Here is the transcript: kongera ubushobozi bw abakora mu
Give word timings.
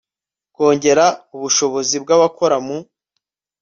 kongera 0.55 1.05
ubushobozi 1.35 1.95
bw 2.03 2.09
abakora 2.15 2.55
mu 2.65 2.77